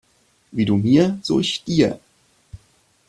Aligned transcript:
Wie 0.51 0.65
du 0.65 0.77
mir, 0.77 1.19
so 1.21 1.39
ich 1.39 1.63
dir. 1.63 1.99